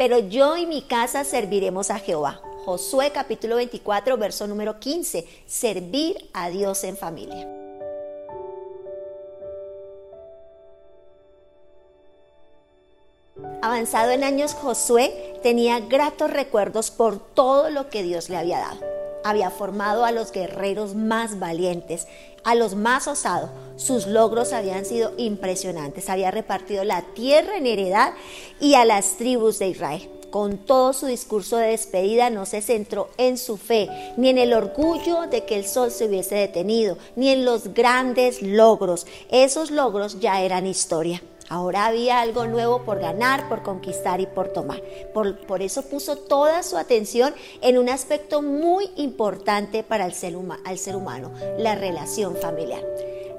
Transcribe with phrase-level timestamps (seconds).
[0.00, 2.40] pero yo y mi casa serviremos a Jehová.
[2.64, 7.46] Josué capítulo 24, verso número 15, servir a Dios en familia.
[13.60, 18.80] Avanzado en años, Josué tenía gratos recuerdos por todo lo que Dios le había dado.
[19.22, 22.08] Había formado a los guerreros más valientes,
[22.42, 23.50] a los más osados.
[23.80, 26.10] Sus logros habían sido impresionantes.
[26.10, 28.12] Había repartido la tierra en heredad
[28.60, 30.06] y a las tribus de Israel.
[30.28, 33.88] Con todo su discurso de despedida no se centró en su fe,
[34.18, 38.42] ni en el orgullo de que el sol se hubiese detenido, ni en los grandes
[38.42, 39.06] logros.
[39.30, 41.22] Esos logros ya eran historia.
[41.48, 44.82] Ahora había algo nuevo por ganar, por conquistar y por tomar.
[45.14, 50.36] Por, eso puso toda su atención en un aspecto muy importante para el ser,
[50.66, 52.84] al ser humano, la relación familiar.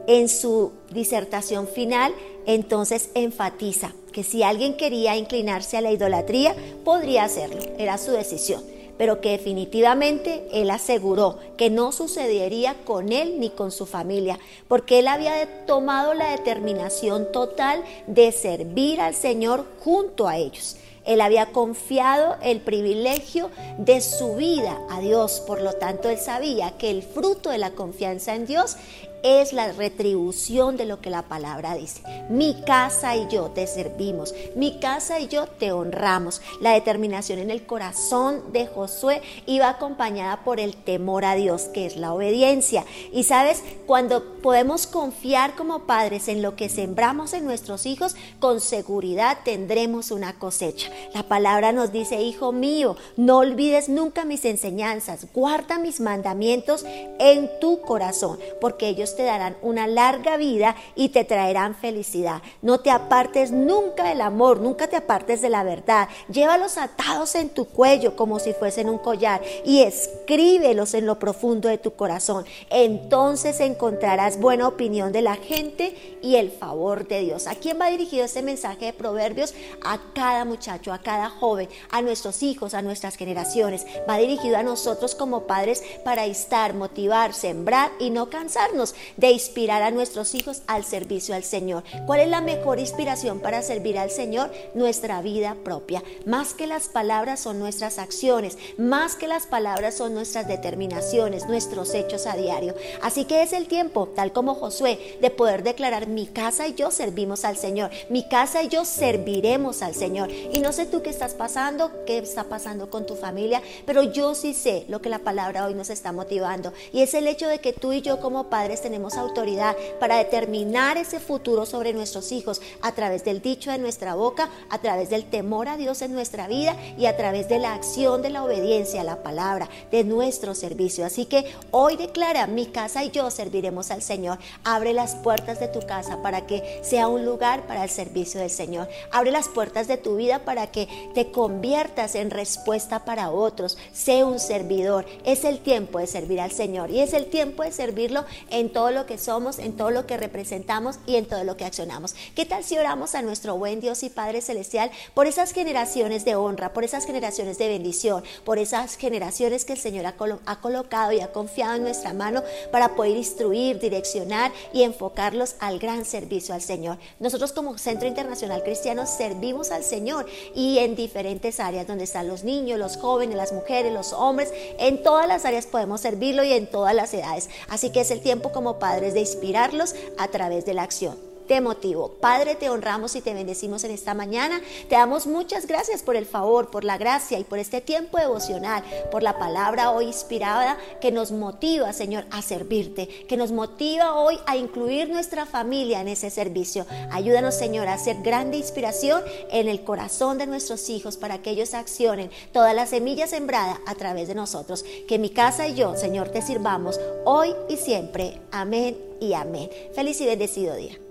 [0.08, 2.14] En su disertación final,
[2.46, 8.62] entonces enfatiza que si alguien quería inclinarse a la idolatría, podría hacerlo, era su decisión
[9.02, 15.00] pero que definitivamente él aseguró que no sucedería con él ni con su familia, porque
[15.00, 20.78] él había tomado la determinación total de servir al Señor junto a ellos.
[21.04, 23.50] Él había confiado el privilegio
[23.80, 27.72] de su vida a Dios, por lo tanto él sabía que el fruto de la
[27.72, 28.78] confianza en Dios
[29.24, 32.02] es la retribución de lo que la palabra dice.
[32.30, 36.42] Mi casa y yo te servimos, mi casa y yo te honramos.
[36.60, 41.86] La determinación en el corazón de Josué iba acompañada por el temor a Dios, que
[41.86, 42.86] es la obediencia.
[43.12, 48.62] Y sabes, cuando podemos confiar como padres en lo que sembramos en nuestros hijos, con
[48.62, 50.90] seguridad tendremos una cosecha.
[51.14, 56.86] La palabra nos dice, hijo mío, no olvides nunca mis enseñanzas, guarda mis mandamientos
[57.20, 62.42] en tu corazón, porque ellos te darán una larga vida y te traerán felicidad.
[62.62, 66.08] No te apartes nunca del amor, nunca te apartes de la verdad.
[66.30, 71.70] Llévalos atados en tu cuello como si fuesen un collar y escríbelos en lo profundo
[71.70, 72.46] de tu corazón.
[72.70, 77.48] Entonces encontrarás buena opinión de la gente y el favor de Dios.
[77.48, 79.54] ¿A quién va dirigido este mensaje de proverbios?
[79.84, 83.86] A cada muchacho, a cada joven, a nuestros hijos, a nuestras generaciones.
[84.10, 89.82] Va dirigido a nosotros como padres para estar, motivar, sembrar y no cansarnos de inspirar
[89.82, 91.84] a nuestros hijos al servicio al Señor.
[92.06, 94.52] ¿Cuál es la mejor inspiración para servir al Señor?
[94.74, 96.04] Nuestra vida propia.
[96.26, 101.94] Más que las palabras son nuestras acciones, más que las palabras son nuestras determinaciones, nuestros
[101.94, 102.76] hechos a diario.
[103.02, 106.92] Así que es el tiempo, tal como Josué, de poder declarar mi casa y yo
[106.92, 110.30] servimos al Señor, mi casa y yo serviremos al Señor.
[110.32, 114.36] Y no sé tú qué estás pasando, qué está pasando con tu familia, pero yo
[114.36, 116.74] sí sé lo que la palabra hoy nos está motivando.
[116.92, 120.98] Y es el hecho de que tú y yo como padres tenemos autoridad para determinar
[120.98, 125.26] ese futuro sobre nuestros hijos a través del dicho de nuestra boca, a través del
[125.26, 129.02] temor a Dios en nuestra vida y a través de la acción de la obediencia
[129.02, 131.06] a la palabra, de nuestro servicio.
[131.06, 134.40] Así que hoy declara, mi casa y yo serviremos al Señor.
[134.64, 138.50] Abre las puertas de tu casa para que sea un lugar para el servicio del
[138.50, 138.88] Señor.
[139.12, 143.78] Abre las puertas de tu vida para que te conviertas en respuesta para otros.
[143.94, 145.06] Sé un servidor.
[145.24, 148.81] Es el tiempo de servir al Señor y es el tiempo de servirlo en todo
[148.82, 152.16] todo lo que somos, en todo lo que representamos y en todo lo que accionamos.
[152.34, 156.34] ¿Qué tal si oramos a nuestro buen Dios y Padre Celestial por esas generaciones de
[156.34, 160.16] honra, por esas generaciones de bendición, por esas generaciones que el Señor ha,
[160.48, 162.42] ha colocado y ha confiado en nuestra mano
[162.72, 166.98] para poder instruir, direccionar y enfocarlos al gran servicio al Señor?
[167.20, 170.26] Nosotros como Centro Internacional Cristiano servimos al Señor
[170.56, 175.04] y en diferentes áreas donde están los niños, los jóvenes, las mujeres, los hombres, en
[175.04, 177.48] todas las áreas podemos servirlo y en todas las edades.
[177.70, 182.14] Así que es el tiempo como padres de inspirarlos a través de la acción motivo.
[182.22, 184.62] Padre, te honramos y te bendecimos en esta mañana.
[184.88, 188.84] Te damos muchas gracias por el favor, por la gracia y por este tiempo devocional,
[189.12, 194.40] por la palabra hoy inspirada que nos motiva, Señor, a servirte, que nos motiva hoy
[194.46, 196.86] a incluir nuestra familia en ese servicio.
[197.12, 201.74] Ayúdanos, Señor, a hacer grande inspiración en el corazón de nuestros hijos para que ellos
[201.74, 204.86] accionen todas las semillas sembradas a través de nosotros.
[205.08, 208.40] Que mi casa y yo, Señor, te sirvamos hoy y siempre.
[208.52, 209.70] Amén y amén.
[209.94, 211.11] Feliz y bendecido día.